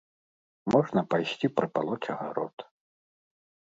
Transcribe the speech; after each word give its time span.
Можна 0.75 1.03
пайсці 1.11 1.47
прапалоць 1.59 2.03
агарод. 2.17 2.57